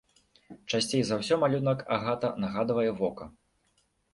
[0.73, 3.25] Часцей за ўсё малюнак агата нагадвае вока.